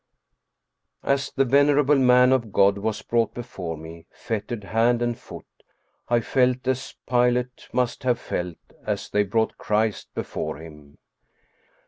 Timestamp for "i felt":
6.09-6.67